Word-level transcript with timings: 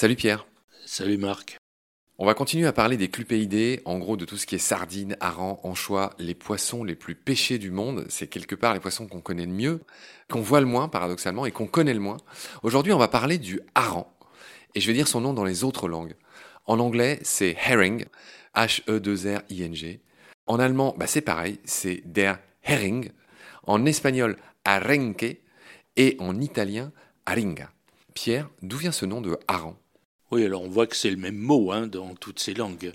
Salut 0.00 0.16
Pierre. 0.16 0.46
Salut 0.86 1.18
Marc. 1.18 1.58
On 2.16 2.24
va 2.24 2.32
continuer 2.32 2.66
à 2.66 2.72
parler 2.72 2.96
des 2.96 3.10
clupéidés, 3.10 3.82
en 3.84 3.98
gros 3.98 4.16
de 4.16 4.24
tout 4.24 4.38
ce 4.38 4.46
qui 4.46 4.54
est 4.54 4.58
sardines, 4.58 5.14
harengs, 5.20 5.60
anchois, 5.62 6.14
les 6.18 6.34
poissons 6.34 6.84
les 6.84 6.94
plus 6.94 7.14
pêchés 7.14 7.58
du 7.58 7.70
monde. 7.70 8.06
C'est 8.08 8.26
quelque 8.26 8.54
part 8.54 8.72
les 8.72 8.80
poissons 8.80 9.06
qu'on 9.06 9.20
connaît 9.20 9.44
le 9.44 9.52
mieux, 9.52 9.80
qu'on 10.30 10.40
voit 10.40 10.60
le 10.60 10.66
moins 10.66 10.88
paradoxalement 10.88 11.44
et 11.44 11.50
qu'on 11.50 11.66
connaît 11.66 11.92
le 11.92 12.00
moins. 12.00 12.16
Aujourd'hui, 12.62 12.94
on 12.94 12.98
va 12.98 13.08
parler 13.08 13.36
du 13.36 13.60
hareng. 13.74 14.06
Et 14.74 14.80
je 14.80 14.86
vais 14.86 14.94
dire 14.94 15.06
son 15.06 15.20
nom 15.20 15.34
dans 15.34 15.44
les 15.44 15.64
autres 15.64 15.86
langues. 15.86 16.16
En 16.64 16.78
anglais, 16.78 17.18
c'est 17.22 17.54
herring, 17.66 18.06
H-E-2-R-I-N-G. 18.56 20.00
En 20.46 20.58
allemand, 20.60 20.94
bah, 20.96 21.08
c'est 21.08 21.20
pareil, 21.20 21.60
c'est 21.64 22.00
der 22.06 22.38
Hering. 22.62 23.10
En 23.64 23.84
espagnol, 23.84 24.38
arenque. 24.64 25.36
Et 25.96 26.16
en 26.20 26.40
italien, 26.40 26.90
aringa. 27.26 27.70
Pierre, 28.14 28.48
d'où 28.62 28.78
vient 28.78 28.92
ce 28.92 29.04
nom 29.04 29.20
de 29.20 29.38
hareng? 29.46 29.76
Oui, 30.30 30.44
alors 30.44 30.62
on 30.62 30.68
voit 30.68 30.86
que 30.86 30.96
c'est 30.96 31.10
le 31.10 31.16
même 31.16 31.36
mot 31.36 31.72
hein, 31.72 31.86
dans 31.86 32.14
toutes 32.14 32.38
ces 32.38 32.54
langues. 32.54 32.92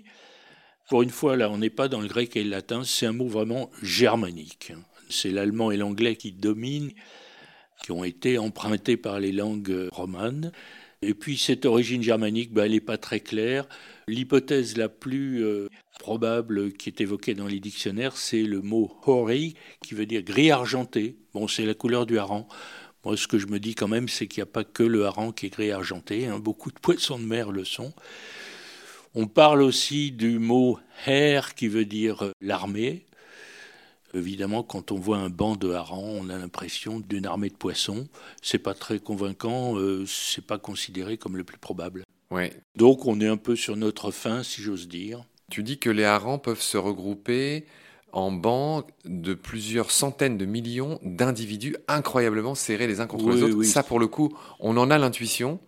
Pour 0.90 1.02
une 1.02 1.10
fois, 1.10 1.36
là, 1.36 1.50
on 1.50 1.58
n'est 1.58 1.70
pas 1.70 1.88
dans 1.88 2.02
le 2.02 2.08
grec 2.08 2.36
et 2.36 2.44
le 2.44 2.50
latin, 2.50 2.84
c'est 2.84 3.06
un 3.06 3.12
mot 3.12 3.28
vraiment 3.28 3.72
germanique. 3.82 4.72
C'est 5.10 5.32
l'allemand 5.32 5.72
et 5.72 5.78
l'anglais 5.78 6.16
qui 6.16 6.32
dominent, 6.32 6.92
qui 7.84 7.92
ont 7.92 8.04
été 8.04 8.38
empruntés 8.38 8.98
par 8.98 9.20
les 9.20 9.32
langues 9.32 9.90
romanes. 9.92 10.52
Et 11.02 11.14
puis 11.14 11.38
cette 11.38 11.66
origine 11.66 12.02
germanique, 12.02 12.54
ben, 12.54 12.66
elle 12.66 12.72
n'est 12.72 12.80
pas 12.80 12.98
très 12.98 13.20
claire. 13.20 13.68
L'hypothèse 14.08 14.78
la 14.78 14.90
plus 14.90 15.44
euh, 15.44 15.68
probable 16.00 16.72
qui 16.74 16.90
est 16.90 17.02
évoquée 17.02 17.34
dans 17.34 17.48
les 17.48 17.60
dictionnaires, 17.60 18.18
c'est 18.18 18.44
le 18.44 18.62
mot 18.62 18.96
hori, 19.06 19.56
qui 19.84 19.94
veut 19.94 20.06
dire 20.06 20.24
gris 20.24 20.52
argenté. 20.52 21.18
Bon, 21.34 21.48
c'est 21.48 21.66
la 21.66 21.74
couleur 21.74 22.06
du 22.06 22.18
hareng. 22.18 22.48
Moi, 23.06 23.16
ce 23.16 23.28
que 23.28 23.38
je 23.38 23.46
me 23.46 23.60
dis 23.60 23.76
quand 23.76 23.88
même, 23.88 24.10
c'est 24.10 24.26
qu'il 24.26 24.42
n'y 24.42 24.50
a 24.50 24.52
pas 24.52 24.64
que 24.64 24.82
le 24.82 25.06
hareng 25.06 25.32
qui 25.32 25.46
est 25.46 25.50
gris 25.50 25.72
argenté. 25.72 26.26
Hein. 26.26 26.40
Beaucoup 26.40 26.72
de 26.72 26.80
poissons 26.80 27.20
de 27.20 27.24
mer 27.24 27.52
le 27.52 27.64
sont. 27.64 27.94
On 29.14 29.28
parle 29.28 29.62
aussi 29.62 30.12
du 30.12 30.40
mot 30.40 30.80
her 31.06 31.54
qui 31.56 31.68
veut 31.68 31.86
dire 31.86 32.32
l'armée. 32.42 33.06
Évidemment, 34.16 34.64
quand 34.64 34.92
on 34.92 34.96
voit 34.96 35.18
un 35.18 35.30
banc 35.30 35.56
de 35.56 35.72
harengs, 35.72 36.20
on 36.20 36.30
a 36.30 36.38
l'impression 36.38 37.00
d'une 37.00 37.28
armée 37.28 37.50
de 37.50 37.56
poissons. 37.56 38.08
C'est 38.42 38.60
pas 38.60 38.74
très 38.74 39.00
convaincant, 39.00 39.78
euh, 39.78 40.06
c'est 40.08 40.46
pas 40.46 40.58
considéré 40.58 41.18
comme 41.18 41.38
le 41.38 41.44
plus 41.44 41.58
probable. 41.58 42.04
Ouais. 42.32 42.54
Donc, 42.76 43.06
on 43.06 43.22
est 43.22 43.28
un 43.28 43.38
peu 43.38 43.56
sur 43.56 43.76
notre 43.76 44.10
fin, 44.10 44.42
si 44.42 44.62
j'ose 44.62 44.88
dire. 44.88 45.24
Tu 45.52 45.62
dis 45.62 45.78
que 45.78 45.92
les 45.92 46.06
harengs 46.06 46.40
peuvent 46.40 46.62
se 46.62 46.78
regrouper 46.78 47.66
en 48.16 48.32
banc 48.32 48.88
de 49.04 49.34
plusieurs 49.34 49.92
centaines 49.92 50.38
de 50.38 50.46
millions 50.46 51.00
d'individus 51.04 51.76
incroyablement 51.90 52.56
serrés 52.56 52.88
les 52.88 53.02
uns 53.02 53.08
contre 53.08 53.30
les 53.30 53.44
autres. 53.44 53.62
Ça, 53.64 53.84
pour 53.84 54.00
le 54.00 54.08
coup, 54.08 54.36
on 54.62 54.78
en 54.78 54.90
a 54.90 54.98
l'intuition. 54.98 55.60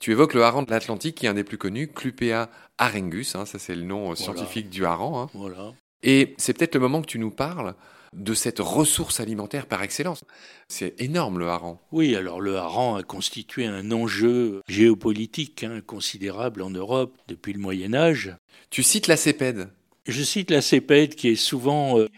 Tu 0.00 0.12
évoques 0.12 0.32
le 0.34 0.44
hareng 0.44 0.64
de 0.64 0.70
l'Atlantique, 0.70 1.16
qui 1.16 1.26
est 1.26 1.28
un 1.28 1.34
des 1.34 1.44
plus 1.44 1.58
connus, 1.58 1.88
Clupea 1.88 2.48
arengus, 2.78 3.34
hein, 3.34 3.44
ça 3.44 3.58
c'est 3.58 3.74
le 3.74 3.82
nom 3.82 4.14
scientifique 4.14 4.70
du 4.70 4.86
hareng. 4.86 5.16
Hein. 5.16 5.30
Voilà. 5.34 5.74
Et 6.04 6.34
c'est 6.38 6.56
peut-être 6.56 6.76
le 6.76 6.80
moment 6.80 7.02
que 7.02 7.06
tu 7.06 7.18
nous 7.18 7.32
parles 7.32 7.74
de 8.12 8.34
cette 8.34 8.60
ressource 8.60 9.18
alimentaire 9.18 9.66
par 9.66 9.82
excellence. 9.82 10.22
C'est 10.68 10.94
énorme 11.00 11.40
le 11.40 11.48
hareng. 11.48 11.78
Oui, 11.90 12.14
alors 12.14 12.40
le 12.40 12.56
hareng 12.56 12.98
a 12.98 13.02
constitué 13.02 13.66
un 13.66 13.90
enjeu 13.90 14.62
géopolitique 14.68 15.64
hein, 15.64 15.80
considérable 15.84 16.62
en 16.62 16.70
Europe 16.70 17.16
depuis 17.26 17.52
le 17.52 17.58
Moyen 17.58 17.94
Âge. 17.94 18.36
Tu 18.70 18.84
cites 18.84 19.08
la 19.08 19.16
CEPED, 19.16 19.68
je 20.06 20.22
cite 20.22 20.50
la 20.50 20.62
CEPED 20.62 21.14
qui 21.14 21.28
est 21.28 21.36
souvent 21.36 21.98
euh, 21.98 22.08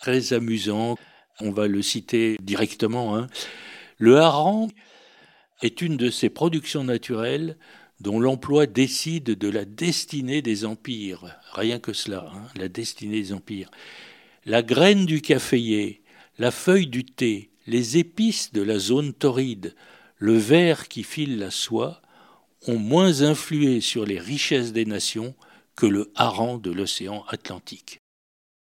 très 0.00 0.32
amusant. 0.32 0.96
On 1.40 1.50
va 1.50 1.66
le 1.66 1.82
citer 1.82 2.36
directement. 2.42 3.16
Hein. 3.16 3.26
Le 3.98 4.18
hareng 4.18 4.70
est 5.62 5.82
une 5.82 5.96
de 5.96 6.10
ces 6.10 6.28
productions 6.28 6.84
naturelles 6.84 7.56
dont 8.00 8.20
l'emploi 8.20 8.66
décide 8.66 9.24
de 9.24 9.48
la 9.48 9.64
destinée 9.64 10.42
des 10.42 10.64
empires. 10.64 11.36
Rien 11.52 11.78
que 11.78 11.92
cela, 11.92 12.30
hein, 12.34 12.48
la 12.56 12.68
destinée 12.68 13.20
des 13.20 13.32
empires. 13.32 13.70
La 14.44 14.62
graine 14.62 15.06
du 15.06 15.22
caféier, 15.22 16.02
la 16.38 16.50
feuille 16.50 16.86
du 16.86 17.04
thé, 17.04 17.50
les 17.66 17.98
épices 17.98 18.52
de 18.52 18.62
la 18.62 18.78
zone 18.78 19.14
torride, 19.14 19.74
le 20.18 20.36
verre 20.36 20.88
qui 20.88 21.02
file 21.02 21.38
la 21.38 21.50
soie 21.50 22.02
ont 22.66 22.78
moins 22.78 23.22
influé 23.22 23.80
sur 23.80 24.04
les 24.04 24.18
richesses 24.18 24.72
des 24.72 24.86
nations 24.86 25.34
que 25.76 25.86
le 25.86 26.12
hareng 26.14 26.60
de 26.60 26.70
l'océan 26.70 27.24
Atlantique. 27.28 28.00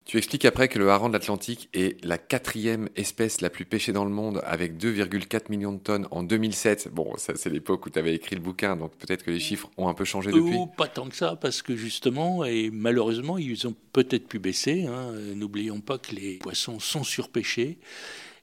Tu 0.06 0.18
expliques 0.18 0.44
après 0.44 0.68
que 0.68 0.78
le 0.78 0.88
hareng 0.88 1.08
de 1.08 1.14
l'Atlantique 1.14 1.68
est 1.74 2.02
la 2.04 2.16
quatrième 2.16 2.88
espèce 2.94 3.40
la 3.40 3.50
plus 3.50 3.64
pêchée 3.64 3.90
dans 3.90 4.04
le 4.04 4.10
monde 4.12 4.40
avec 4.44 4.76
2,4 4.76 5.50
millions 5.50 5.72
de 5.72 5.80
tonnes 5.80 6.06
en 6.12 6.22
2007. 6.22 6.90
Bon, 6.92 7.16
ça 7.16 7.34
c'est 7.34 7.50
l'époque 7.50 7.86
où 7.86 7.90
tu 7.90 7.98
avais 7.98 8.14
écrit 8.14 8.36
le 8.36 8.40
bouquin, 8.40 8.76
donc 8.76 8.94
peut-être 8.98 9.24
que 9.24 9.32
les 9.32 9.40
chiffres 9.40 9.68
ont 9.76 9.88
un 9.88 9.94
peu 9.94 10.04
changé 10.04 10.30
depuis. 10.30 10.54
Ou 10.54 10.66
pas 10.66 10.86
tant 10.86 11.08
que 11.08 11.16
ça, 11.16 11.34
parce 11.34 11.60
que 11.60 11.74
justement, 11.74 12.44
et 12.44 12.70
malheureusement, 12.70 13.36
ils 13.36 13.66
ont 13.66 13.74
peut-être 13.92 14.28
pu 14.28 14.38
baisser. 14.38 14.86
Hein. 14.86 15.10
N'oublions 15.34 15.80
pas 15.80 15.98
que 15.98 16.14
les 16.14 16.36
poissons 16.36 16.78
sont 16.78 17.02
surpêchés. 17.02 17.80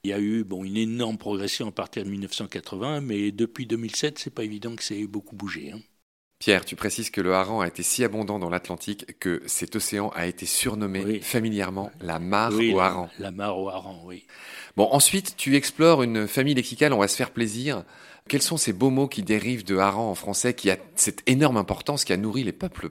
Il 0.04 0.10
y 0.10 0.12
a 0.12 0.20
eu 0.20 0.44
bon, 0.44 0.64
une 0.64 0.76
énorme 0.76 1.16
progression 1.16 1.68
à 1.68 1.72
partir 1.72 2.04
de 2.04 2.10
1980, 2.10 3.00
mais 3.00 3.32
depuis 3.32 3.64
2007, 3.64 4.18
c'est 4.18 4.34
pas 4.34 4.44
évident 4.44 4.76
que 4.76 4.84
ça 4.84 4.94
ait 4.94 5.06
beaucoup 5.06 5.34
bougé. 5.34 5.72
Hein. 5.72 5.80
Pierre, 6.44 6.66
tu 6.66 6.76
précises 6.76 7.08
que 7.08 7.22
le 7.22 7.32
hareng 7.32 7.62
a 7.62 7.66
été 7.66 7.82
si 7.82 8.04
abondant 8.04 8.38
dans 8.38 8.50
l'Atlantique 8.50 9.18
que 9.18 9.40
cet 9.46 9.76
océan 9.76 10.10
a 10.14 10.26
été 10.26 10.44
surnommé 10.44 11.20
familièrement 11.20 11.90
la 12.02 12.18
mare 12.18 12.52
au 12.52 12.80
hareng. 12.80 13.08
La, 13.18 13.30
mare 13.30 13.58
au 13.58 13.70
hareng, 13.70 14.02
oui. 14.04 14.26
Bon, 14.76 14.86
ensuite, 14.92 15.38
tu 15.38 15.56
explores 15.56 16.02
une 16.02 16.28
famille 16.28 16.52
lexicale, 16.52 16.92
on 16.92 16.98
va 16.98 17.08
se 17.08 17.16
faire 17.16 17.30
plaisir. 17.30 17.82
Quels 18.28 18.42
sont 18.42 18.58
ces 18.58 18.74
beaux 18.74 18.90
mots 18.90 19.08
qui 19.08 19.22
dérivent 19.22 19.64
de 19.64 19.78
hareng 19.78 20.10
en 20.10 20.14
français, 20.14 20.52
qui 20.52 20.70
a 20.70 20.76
cette 20.96 21.22
énorme 21.26 21.56
importance, 21.56 22.04
qui 22.04 22.12
a 22.12 22.18
nourri 22.18 22.44
les 22.44 22.52
peuples, 22.52 22.90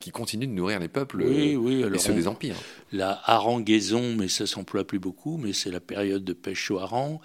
qui 0.00 0.10
continue 0.10 0.46
de 0.46 0.52
nourrir 0.52 0.80
les 0.80 0.88
peuples 0.88 1.24
oui, 1.24 1.56
oui, 1.56 1.84
et 1.84 1.98
ceux 1.98 2.14
des 2.14 2.26
empires? 2.26 2.56
La 2.90 3.20
haranguaison, 3.26 4.14
mais 4.16 4.28
ça 4.28 4.46
s'emploie 4.46 4.86
plus 4.86 4.98
beaucoup, 4.98 5.36
mais 5.36 5.52
c'est 5.52 5.70
la 5.70 5.80
période 5.80 6.24
de 6.24 6.32
pêche 6.32 6.70
au 6.70 6.78
hareng. 6.78 7.20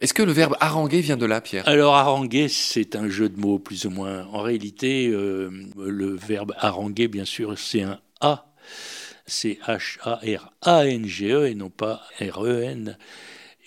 Est-ce 0.00 0.12
que 0.12 0.22
le 0.22 0.32
verbe 0.32 0.56
haranguer 0.60 1.00
vient 1.00 1.16
de 1.16 1.24
là, 1.24 1.40
Pierre? 1.40 1.66
Alors, 1.66 1.94
haranguer, 1.94 2.48
c'est 2.48 2.96
un 2.96 3.08
jeu 3.08 3.30
de 3.30 3.40
mots, 3.40 3.58
plus 3.58 3.86
ou 3.86 3.90
moins. 3.90 4.26
En 4.26 4.42
réalité, 4.42 5.08
euh, 5.08 5.50
le 5.78 6.14
verbe 6.14 6.52
haranguer, 6.58 7.08
bien 7.08 7.24
sûr, 7.24 7.58
c'est 7.58 7.82
un 7.82 7.98
A. 8.20 8.52
C'est 9.26 9.58
H-A-R-A-N-G-E 9.66 11.46
et 11.48 11.54
non 11.54 11.70
pas 11.70 12.02
R-E-N. 12.20 12.98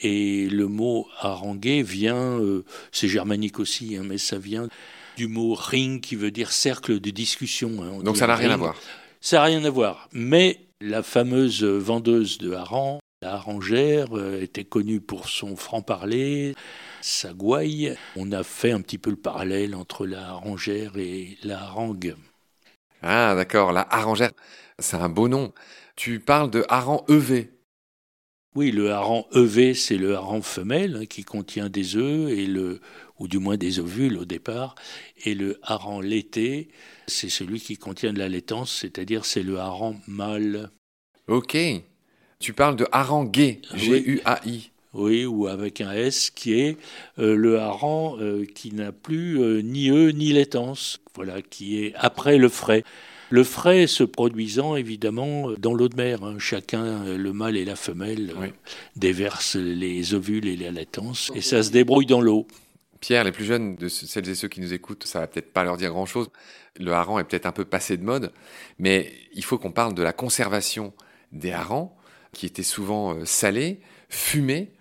Et 0.01 0.47
le 0.47 0.67
mot 0.67 1.07
haranguer 1.19 1.83
vient, 1.83 2.39
euh, 2.39 2.63
c'est 2.91 3.07
germanique 3.07 3.59
aussi, 3.59 3.97
hein, 3.97 4.03
mais 4.05 4.17
ça 4.17 4.37
vient 4.37 4.69
du 5.17 5.27
mot 5.27 5.53
ring 5.53 5.99
qui 5.99 6.15
veut 6.15 6.31
dire 6.31 6.51
cercle 6.51 7.01
de 7.01 7.09
discussion. 7.09 7.83
Hein. 7.83 8.03
Donc 8.03 8.15
ça 8.15 8.27
n'a 8.27 8.35
rien 8.35 8.51
à 8.51 8.57
voir 8.57 8.77
Ça 9.19 9.37
n'a 9.37 9.43
rien 9.43 9.65
à 9.65 9.69
voir. 9.69 10.07
Mais 10.13 10.61
la 10.79 11.03
fameuse 11.03 11.63
vendeuse 11.65 12.37
de 12.37 12.53
hareng 12.53 12.99
la 13.21 13.33
harengère 13.33 14.17
euh, 14.17 14.41
était 14.41 14.63
connue 14.63 15.01
pour 15.01 15.27
son 15.27 15.57
franc-parler, 15.57 16.55
sa 17.01 17.33
gouaille. 17.33 17.95
On 18.15 18.31
a 18.31 18.43
fait 18.43 18.71
un 18.71 18.79
petit 18.79 18.97
peu 18.97 19.09
le 19.09 19.17
parallèle 19.17 19.75
entre 19.75 20.05
la 20.05 20.29
harengère 20.29 20.97
et 20.97 21.37
la 21.43 21.61
harangue. 21.61 22.15
Ah 23.01 23.35
d'accord, 23.35 23.73
la 23.73 23.87
harengère, 23.93 24.31
c'est 24.79 24.95
un 24.95 25.09
beau 25.09 25.27
nom. 25.27 25.53
Tu 25.97 26.21
parles 26.21 26.49
de 26.49 26.63
hareng 26.69 27.03
EV. 27.09 27.49
Oui, 28.55 28.71
le 28.71 28.91
hareng 28.91 29.25
EV, 29.33 29.73
c'est 29.73 29.97
le 29.97 30.15
hareng 30.15 30.41
femelle 30.41 30.99
hein, 31.01 31.05
qui 31.05 31.23
contient 31.23 31.69
des 31.69 31.97
œufs 31.97 32.29
et 32.29 32.45
le 32.45 32.79
ou 33.19 33.27
du 33.27 33.37
moins 33.37 33.57
des 33.57 33.79
ovules 33.79 34.17
au 34.17 34.23
départ, 34.23 34.75
et 35.25 35.35
le 35.35 35.59
hareng 35.61 36.01
laité, 36.01 36.69
c'est 37.05 37.27
celui 37.27 37.59
qui 37.59 37.75
contient 37.75 38.13
de 38.13 38.19
la 38.19 38.29
laitance, 38.29 38.71
c'est-à-dire 38.71 39.25
c'est 39.25 39.43
le 39.43 39.59
hareng 39.59 39.99
mâle. 40.07 40.71
Ok. 41.27 41.57
Tu 42.41 42.53
parles 42.53 42.77
de 42.77 42.87
hareng 42.93 43.25
gay, 43.29 43.59
G-U-A-I. 43.73 44.71
Oui, 44.93 45.25
ou 45.25 45.47
avec 45.47 45.81
un 45.81 45.91
S, 45.91 46.29
qui 46.29 46.53
est 46.53 46.77
euh, 47.19 47.35
le 47.35 47.59
hareng 47.59 48.17
euh, 48.21 48.45
qui 48.45 48.73
n'a 48.73 48.93
plus 48.93 49.41
euh, 49.41 49.61
ni 49.61 49.91
œufs 49.91 50.13
ni 50.13 50.31
laitance, 50.31 51.01
voilà, 51.15 51.41
qui 51.41 51.83
est 51.83 51.93
après 51.95 52.37
le 52.37 52.47
frais. 52.47 52.85
Le 53.29 53.43
frais 53.43 53.87
se 53.87 54.05
produisant 54.05 54.77
évidemment 54.77 55.51
dans 55.59 55.73
l'eau 55.73 55.89
de 55.89 55.97
mer. 55.97 56.23
Hein. 56.23 56.37
Chacun, 56.39 57.03
le 57.17 57.33
mâle 57.33 57.57
et 57.57 57.65
la 57.65 57.75
femelle, 57.75 58.33
déversent 58.95 59.57
les 59.57 60.13
ovules 60.13 60.47
et 60.47 60.55
la 60.55 60.71
laitance, 60.71 61.33
et 61.35 61.41
ça 61.41 61.61
se 61.61 61.71
débrouille 61.71 62.05
dans 62.05 62.21
l'eau. 62.21 62.47
Pierre, 63.01 63.25
les 63.25 63.33
plus 63.33 63.45
jeunes 63.45 63.75
de 63.75 63.89
celles 63.89 64.29
et 64.29 64.35
ceux 64.35 64.47
qui 64.47 64.61
nous 64.61 64.73
écoutent, 64.73 65.05
ça 65.05 65.19
va 65.19 65.27
peut-être 65.27 65.51
pas 65.51 65.65
leur 65.65 65.75
dire 65.75 65.91
grand-chose. 65.91 66.29
Le 66.79 66.93
hareng 66.93 67.19
est 67.19 67.25
peut-être 67.25 67.47
un 67.47 67.51
peu 67.51 67.65
passé 67.65 67.97
de 67.97 68.03
mode, 68.03 68.31
mais 68.77 69.11
il 69.33 69.43
faut 69.43 69.57
qu'on 69.57 69.73
parle 69.73 69.93
de 69.93 70.03
la 70.03 70.13
conservation 70.13 70.93
des 71.33 71.51
harengs 71.51 71.93
qui 72.31 72.45
était 72.45 72.63
souvent 72.63 73.15
euh, 73.15 73.25
salé, 73.25 73.79
fumé. 74.09 74.71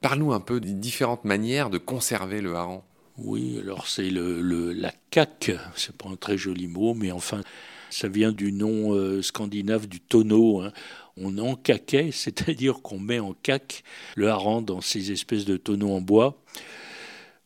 Parle-nous 0.00 0.32
un 0.32 0.40
peu 0.40 0.60
des 0.60 0.72
différentes 0.72 1.24
manières 1.24 1.70
de 1.70 1.78
conserver 1.78 2.40
le 2.40 2.54
hareng. 2.54 2.82
Oui, 3.18 3.58
alors 3.60 3.88
c'est 3.88 4.10
le, 4.10 4.72
la 4.72 4.92
caque, 5.10 5.50
c'est 5.74 5.96
pas 5.96 6.08
un 6.08 6.16
très 6.16 6.36
joli 6.36 6.66
mot, 6.66 6.92
mais 6.92 7.12
enfin, 7.12 7.40
ça 7.88 8.08
vient 8.08 8.32
du 8.32 8.52
nom 8.52 8.94
euh, 8.94 9.22
scandinave 9.22 9.86
du 9.86 10.00
tonneau. 10.00 10.60
Hein. 10.60 10.72
On 11.16 11.38
encaquait, 11.38 12.10
c'est-à-dire 12.12 12.82
qu'on 12.82 12.98
met 12.98 13.18
en 13.18 13.32
caque 13.32 13.84
le 14.16 14.28
hareng 14.28 14.62
dans 14.62 14.82
ces 14.82 15.12
espèces 15.12 15.46
de 15.46 15.56
tonneaux 15.56 15.92
en 15.92 16.00
bois. 16.00 16.42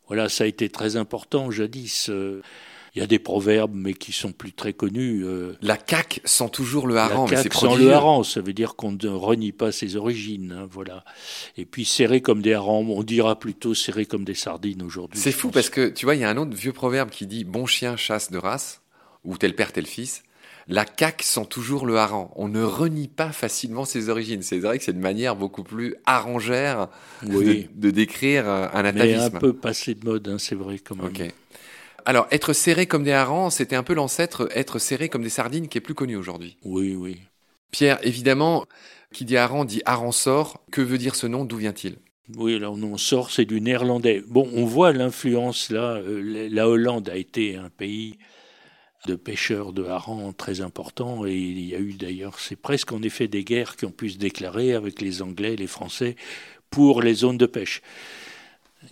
Voilà, 0.09 0.29
ça 0.29 0.43
a 0.43 0.49
été 0.49 0.69
très 0.69 0.97
important 0.97 1.53
jadis. 1.53 2.09
Euh, 2.11 2.43
Il 2.95 3.01
y 3.01 3.03
a 3.03 3.07
des 3.07 3.19
proverbes, 3.19 3.73
mais 3.75 3.95
qui 3.95 4.13
sont 4.13 4.33
plus 4.33 4.53
très 4.53 4.73
connus. 4.73 5.25
Euh, 5.25 5.57
la 5.63 5.77
caque 5.77 6.21
sent 6.25 6.51
toujours 6.51 6.87
le 6.87 6.97
hareng, 6.97 7.31
la 7.31 7.43
caque 7.43 7.55
sent 7.55 7.77
le 7.79 7.93
hareng, 7.93 8.25
ça 8.25 8.41
veut 8.41 8.53
dire 8.53 8.75
qu'on 8.75 8.93
ne 8.93 9.09
renie 9.09 9.53
pas 9.53 9.71
ses 9.71 9.97
origines, 9.97 10.57
hein, 10.59 10.69
voilà. 10.71 11.05
Et 11.57 11.65
puis 11.65 11.85
serré 11.85 12.21
comme 12.21 12.43
des 12.43 12.55
harengs, 12.55 12.91
on 12.91 13.03
dira 13.03 13.39
plutôt 13.39 13.75
serré 13.75 14.07
comme 14.07 14.25
des 14.25 14.35
sardines 14.35 14.83
aujourd'hui. 14.83 15.21
C'est 15.21 15.33
fou 15.33 15.51
parce 15.51 15.71
que 15.71 15.89
tu 15.89 16.05
vois, 16.05 16.17
il 16.17 16.23
y 16.23 16.25
a 16.25 16.31
un 16.31 16.37
autre 16.37 16.57
vieux 16.57 16.73
proverbe 16.73 17.11
qui 17.11 17.27
dit 17.27 17.45
bon 17.45 17.67
chien 17.67 17.97
chasse 17.97 18.31
de 18.31 18.39
race, 18.39 18.81
ou 19.25 19.37
tel 19.37 19.55
père 19.55 19.73
tel 19.73 19.87
fils. 19.87 20.23
La 20.69 20.85
caque 20.85 21.23
sent 21.23 21.47
toujours 21.49 21.85
le 21.85 21.97
hareng. 21.97 22.31
On 22.37 22.49
ne 22.49 22.63
renie 22.63 23.09
pas 23.09 23.33
facilement 23.33 23.85
ses 23.85 24.09
origines. 24.09 24.43
C'est 24.43 24.59
vrai 24.59 24.79
que 24.79 24.85
c'est 24.85 24.93
une 24.93 25.01
manière 25.01 25.35
beaucoup 25.35 25.65
plus 25.65 25.97
arrangère 26.07 26.89
de, 27.25 27.91
décrire 27.91 28.49
un 28.49 28.85
atavisme. 28.85 29.19
Mais 29.19 29.25
un 29.25 29.31
peu 29.31 29.53
passé 29.53 29.95
de 29.95 30.05
mode, 30.05 30.29
hein, 30.29 30.37
c'est 30.39 30.55
vrai 30.55 30.79
quand 30.79 30.95
même. 30.95 31.31
Alors, 32.05 32.27
être 32.31 32.53
serré 32.53 32.87
comme 32.87 33.05
des 33.05 33.13
harengs, 33.13 33.51
c'était 33.51 33.77
un 33.77 33.83
peu 33.83 33.95
l'ancêtre 33.95 34.49
être 34.55 34.79
serré 34.79 35.09
comme 35.09 35.23
des 35.23 35.29
sardines 35.29 35.69
qui 35.69 35.79
est 35.79 35.83
plus 35.83 35.95
connu 35.95 36.17
aujourd'hui. 36.17 36.57
Oui, 36.65 36.95
oui. 36.95 37.21
Pierre, 37.71 37.99
évidemment, 38.03 38.67
qui 39.13 39.25
dit 39.25 39.37
hareng 39.37 39.65
dit 39.65 39.83
sort. 40.13 40.65
Que 40.71 40.81
veut 40.81 40.99
dire 40.99 41.15
ce 41.15 41.27
nom? 41.27 41.45
D'où 41.45 41.57
vient-il? 41.57 41.97
Oui, 42.37 42.55
alors 42.55 42.75
on 42.75 42.97
sort, 42.97 43.31
c'est 43.31 43.45
du 43.45 43.61
néerlandais. 43.61 44.23
Bon, 44.27 44.49
on 44.55 44.65
voit 44.65 44.93
l'influence 44.93 45.71
là. 45.71 45.97
Euh, 45.97 46.49
la 46.51 46.69
Hollande 46.69 47.09
a 47.09 47.17
été 47.17 47.57
un 47.57 47.71
pays 47.71 48.19
de 49.07 49.17
pêcheurs 49.17 49.73
de 49.73 49.85
harengs 49.85 50.33
très 50.33 50.61
important 50.61 51.27
et 51.27 51.35
il 51.35 51.61
y 51.61 51.75
a 51.75 51.79
eu 51.79 51.95
d'ailleurs, 51.95 52.39
c'est 52.39 52.57
presque 52.57 52.93
en 52.93 53.03
effet 53.03 53.29
des 53.29 53.45
guerres 53.45 53.77
qui 53.77 53.87
ont 53.87 53.91
pu 53.91 54.11
se 54.11 54.19
déclarer 54.19 54.75
avec 54.75 55.01
les 55.01 55.23
Anglais, 55.23 55.57
les 55.57 55.67
Français 55.67 56.17
pour 56.71 57.03
les 57.03 57.15
zones 57.15 57.39
de 57.39 57.47
pêche. 57.47 57.83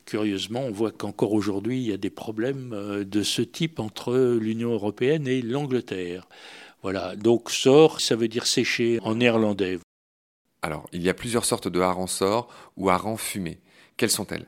Curieusement, 0.04 0.60
on 0.60 0.70
voit 0.70 0.90
qu'encore 0.90 1.32
aujourd'hui, 1.32 1.80
il 1.80 1.88
y 1.88 1.92
a 1.92 1.96
des 1.96 2.10
problèmes 2.10 2.72
euh, 2.72 3.04
de 3.04 3.22
ce 3.22 3.42
type 3.42 3.80
entre 3.80 4.36
l'Union 4.38 4.72
européenne 4.72 5.26
et 5.26 5.42
l'Angleterre. 5.42 6.28
Voilà, 6.82 7.16
donc 7.16 7.50
sort, 7.50 8.00
ça 8.00 8.14
veut 8.14 8.28
dire 8.28 8.46
sécher 8.46 9.00
en 9.02 9.16
néerlandais. 9.16 9.78
Alors, 10.62 10.88
il 10.92 11.02
y 11.02 11.08
a 11.08 11.14
plusieurs 11.14 11.44
sortes 11.44 11.68
de 11.68 11.80
harengs 11.80 12.06
sort 12.06 12.48
ou 12.76 12.90
harengs 12.90 13.18
fumés. 13.18 13.58
Quelles 13.96 14.10
sont-elles? 14.10 14.46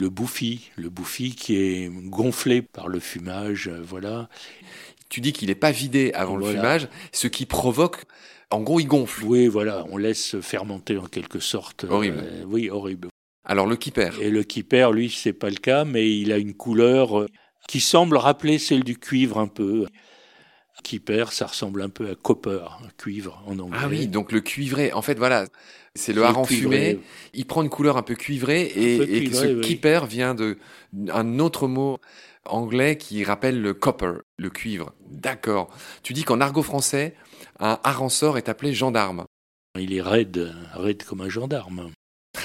Le 0.00 0.10
bouffi, 0.10 0.70
le 0.76 0.90
bouffi 0.90 1.34
qui 1.34 1.56
est 1.56 1.90
gonflé 1.90 2.60
par 2.60 2.88
le 2.88 3.00
fumage, 3.00 3.68
euh, 3.68 3.80
voilà. 3.82 4.28
Tu 5.08 5.20
dis 5.20 5.32
qu'il 5.32 5.48
n'est 5.48 5.54
pas 5.54 5.70
vidé 5.70 6.12
avant 6.12 6.36
le 6.36 6.44
fumage, 6.44 6.88
ce 7.12 7.28
qui 7.28 7.46
provoque, 7.46 8.04
en 8.50 8.60
gros, 8.60 8.78
il 8.78 8.86
gonfle. 8.86 9.24
Oui, 9.24 9.46
voilà, 9.48 9.84
on 9.90 9.96
laisse 9.96 10.40
fermenter 10.40 10.98
en 10.98 11.06
quelque 11.06 11.40
sorte. 11.40 11.84
Horrible. 11.84 12.18
Euh, 12.22 12.44
oui, 12.46 12.70
horrible. 12.70 13.08
Alors 13.46 13.66
le 13.66 13.76
kipper. 13.76 14.10
Et 14.20 14.30
le 14.30 14.42
kipper, 14.42 14.90
lui, 14.92 15.08
c'est 15.08 15.32
pas 15.32 15.50
le 15.50 15.56
cas, 15.56 15.84
mais 15.84 16.10
il 16.18 16.32
a 16.32 16.38
une 16.38 16.54
couleur 16.54 17.20
euh, 17.20 17.26
qui 17.68 17.80
semble 17.80 18.16
rappeler 18.16 18.58
celle 18.58 18.82
du 18.82 18.98
cuivre 18.98 19.38
un 19.38 19.46
peu. 19.46 19.86
Kipper, 20.82 21.26
ça 21.30 21.46
ressemble 21.46 21.80
un 21.82 21.88
peu 21.88 22.10
à 22.10 22.14
copper, 22.14 22.66
cuivre 22.98 23.42
en 23.46 23.58
anglais. 23.58 23.78
Ah 23.80 23.88
oui, 23.88 24.08
donc 24.08 24.30
le 24.30 24.40
cuivré. 24.40 24.92
En 24.92 25.00
fait, 25.00 25.16
voilà, 25.16 25.46
c'est 25.94 26.12
le 26.12 26.22
hareng 26.22 26.44
fumé. 26.44 26.98
Il 27.32 27.46
prend 27.46 27.62
une 27.62 27.70
couleur 27.70 27.96
un 27.96 28.02
peu 28.02 28.14
cuivrée 28.14 28.62
et, 28.62 29.30
ce 29.32 29.60
kipper 29.60 30.00
vient 30.08 30.34
de 30.34 30.58
un 31.12 31.38
autre 31.38 31.66
mot 31.66 31.98
anglais 32.44 32.98
qui 32.98 33.24
rappelle 33.24 33.60
le 33.60 33.74
copper, 33.74 34.12
le 34.38 34.50
cuivre. 34.50 34.92
D'accord. 35.08 35.70
Tu 36.02 36.12
dis 36.12 36.24
qu'en 36.24 36.40
argot 36.40 36.62
français, 36.62 37.14
un 37.58 38.08
sort 38.08 38.38
est 38.38 38.48
appelé 38.48 38.74
gendarme. 38.74 39.24
Il 39.78 39.94
est 39.94 40.02
raide, 40.02 40.54
raide 40.74 41.02
comme 41.04 41.20
un 41.22 41.28
gendarme. 41.28 41.90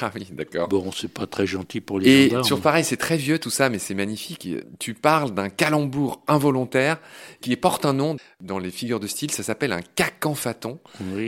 Ah 0.01 0.11
oui, 0.15 0.27
d'accord. 0.31 0.67
Bon, 0.67 0.91
c'est 0.91 1.11
pas 1.11 1.27
très 1.27 1.45
gentil 1.45 1.81
pour 1.81 1.99
les 1.99 2.09
Et 2.09 2.23
gendarmes. 2.25 2.43
sur 2.43 2.61
pareil, 2.61 2.83
c'est 2.83 2.97
très 2.97 3.17
vieux 3.17 3.39
tout 3.39 3.49
ça, 3.49 3.69
mais 3.69 3.79
c'est 3.79 3.93
magnifique. 3.93 4.47
Tu 4.79 4.93
parles 4.93 5.31
d'un 5.31 5.49
calembour 5.49 6.23
involontaire 6.27 6.99
qui 7.41 7.55
porte 7.55 7.85
un 7.85 7.93
nom 7.93 8.15
dans 8.39 8.59
les 8.59 8.71
figures 8.71 8.99
de 8.99 9.07
style. 9.07 9.31
Ça 9.31 9.43
s'appelle 9.43 9.73
un 9.73 9.81
cacanfaton. 9.81 10.79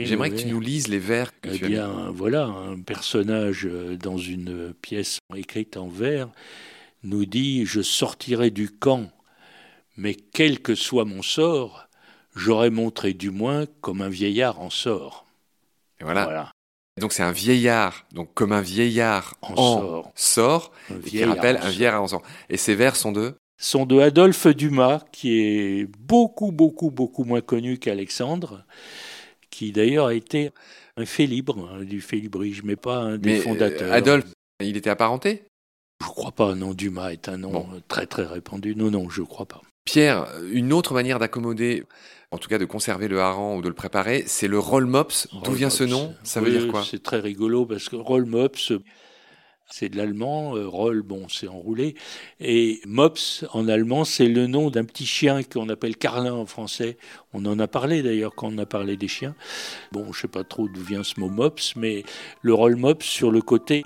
J'aimerais 0.02 0.30
que 0.30 0.36
tu 0.36 0.46
nous 0.46 0.60
lises 0.60 0.88
les 0.88 0.98
vers 0.98 1.38
que 1.40 1.50
eh 1.52 1.58
bien, 1.58 2.10
voilà, 2.12 2.44
un 2.46 2.80
personnage 2.80 3.66
euh, 3.66 3.96
dans 3.96 4.18
une 4.18 4.74
pièce 4.74 5.18
écrite 5.34 5.76
en 5.76 5.88
vers 5.88 6.30
nous 7.04 7.26
dit 7.26 7.64
Je 7.66 7.82
sortirai 7.82 8.50
du 8.50 8.70
camp, 8.70 9.10
mais 9.96 10.14
quel 10.14 10.60
que 10.60 10.74
soit 10.74 11.04
mon 11.04 11.22
sort, 11.22 11.88
j'aurais 12.34 12.70
montré 12.70 13.12
du 13.12 13.30
moins 13.30 13.66
comme 13.80 14.02
un 14.02 14.08
vieillard 14.08 14.60
en 14.60 14.70
sort. 14.70 15.26
Et 16.00 16.04
voilà. 16.04 16.24
voilà. 16.24 16.52
Donc 17.00 17.12
c'est 17.12 17.24
un 17.24 17.32
vieillard, 17.32 18.06
donc 18.12 18.32
comme 18.34 18.52
un 18.52 18.60
vieillard 18.60 19.36
en, 19.42 20.12
sort, 20.14 20.72
qui 21.04 21.24
rappelle 21.24 21.58
un 21.60 21.70
vieillard 21.70 22.00
en 22.00 22.06
sort. 22.06 22.22
Et 22.48 22.56
ces 22.56 22.74
vers 22.74 22.94
sont 22.94 23.10
de 23.10 23.34
sont 23.56 23.86
de 23.86 23.98
Adolphe 23.98 24.46
Dumas, 24.48 25.02
qui 25.10 25.40
est 25.40 25.86
beaucoup, 25.98 26.52
beaucoup, 26.52 26.90
beaucoup 26.90 27.24
moins 27.24 27.40
connu 27.40 27.78
qu'Alexandre, 27.78 28.64
qui 29.50 29.72
d'ailleurs 29.72 30.06
a 30.06 30.14
été 30.14 30.50
un 30.96 31.06
fait 31.06 31.26
libre 31.26 31.68
hein, 31.72 31.82
du 31.82 32.00
fait 32.00 32.22
mais 32.62 32.76
pas 32.76 32.98
un 32.98 33.18
des 33.18 33.40
euh, 33.40 33.42
fondateurs. 33.42 33.92
Adolphe, 33.92 34.32
il 34.60 34.76
était 34.76 34.90
apparenté? 34.90 35.44
Je 36.00 36.06
crois 36.06 36.32
pas, 36.32 36.54
non, 36.54 36.74
Dumas 36.74 37.12
est 37.12 37.28
un 37.28 37.38
nom 37.38 37.66
très 37.88 38.06
très 38.06 38.24
répandu. 38.24 38.76
Non, 38.76 38.90
non, 38.90 39.08
je 39.08 39.22
crois 39.22 39.46
pas. 39.46 39.62
Pierre, 39.84 40.26
une 40.50 40.72
autre 40.72 40.94
manière 40.94 41.18
d'accommoder 41.18 41.84
en 42.34 42.38
tout 42.38 42.48
cas 42.48 42.58
de 42.58 42.64
conserver 42.64 43.06
le 43.06 43.20
hareng 43.20 43.58
ou 43.58 43.62
de 43.62 43.68
le 43.68 43.74
préparer, 43.74 44.24
c'est 44.26 44.48
le 44.48 44.58
roll 44.58 44.86
mops. 44.86 45.28
D'où 45.44 45.52
vient 45.52 45.70
ce 45.70 45.84
nom? 45.84 46.12
Ça 46.24 46.40
veut 46.40 46.50
dire 46.50 46.66
quoi? 46.66 46.82
C'est 46.84 47.00
très 47.02 47.20
rigolo 47.20 47.64
parce 47.64 47.88
que 47.88 47.94
roll 47.94 48.24
mops, 48.24 48.72
c'est 49.70 49.88
de 49.88 49.96
l'allemand. 49.96 50.56
Euh, 50.56 50.66
roll, 50.66 51.02
bon, 51.02 51.28
c'est 51.28 51.46
enroulé. 51.46 51.94
Et 52.40 52.80
mops, 52.86 53.44
en 53.52 53.68
allemand, 53.68 54.04
c'est 54.04 54.26
le 54.26 54.48
nom 54.48 54.70
d'un 54.70 54.84
petit 54.84 55.06
chien 55.06 55.44
qu'on 55.44 55.68
appelle 55.68 55.96
Carlin 55.96 56.34
en 56.34 56.44
français. 56.44 56.98
On 57.32 57.46
en 57.46 57.60
a 57.60 57.68
parlé 57.68 58.02
d'ailleurs 58.02 58.34
quand 58.34 58.48
on 58.52 58.58
a 58.58 58.66
parlé 58.66 58.96
des 58.96 59.08
chiens. 59.08 59.36
Bon, 59.92 60.12
je 60.12 60.22
sais 60.22 60.28
pas 60.28 60.42
trop 60.42 60.68
d'où 60.68 60.82
vient 60.82 61.04
ce 61.04 61.20
mot 61.20 61.28
mops, 61.28 61.76
mais 61.76 62.02
le 62.42 62.52
roll 62.52 62.74
mops 62.74 63.06
sur 63.06 63.30
le 63.30 63.42
côté, 63.42 63.84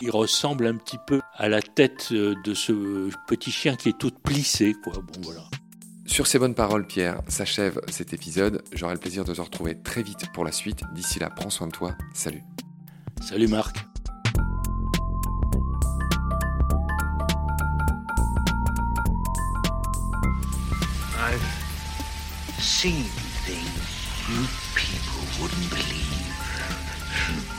il 0.00 0.12
ressemble 0.12 0.64
un 0.68 0.76
petit 0.76 0.98
peu 1.08 1.20
à 1.34 1.48
la 1.48 1.60
tête 1.60 2.10
euh, 2.12 2.36
de 2.44 2.54
ce 2.54 3.10
petit 3.26 3.50
chien 3.50 3.74
qui 3.74 3.88
est 3.88 3.98
toute 3.98 4.20
plissée, 4.20 4.74
quoi. 4.84 4.92
Bon, 4.92 5.22
voilà. 5.22 5.42
Sur 6.08 6.26
ces 6.26 6.38
bonnes 6.38 6.54
paroles, 6.54 6.86
Pierre, 6.86 7.20
s'achève 7.28 7.80
cet 7.88 8.14
épisode. 8.14 8.64
J'aurai 8.72 8.94
le 8.94 8.98
plaisir 8.98 9.24
de 9.24 9.34
te 9.34 9.40
retrouver 9.40 9.78
très 9.80 10.02
vite 10.02 10.32
pour 10.32 10.42
la 10.42 10.50
suite. 10.50 10.82
D'ici 10.94 11.18
là, 11.18 11.28
prends 11.30 11.50
soin 11.50 11.66
de 11.66 11.72
toi. 11.72 11.94
Salut. 12.14 12.42
Salut 13.20 13.46
Marc. 13.46 13.76
I've 21.20 21.42
seen 22.58 23.04
things 23.44 23.68
you 24.28 24.46
people 24.74 25.22
wouldn't 25.40 25.70
believe. 25.70 27.57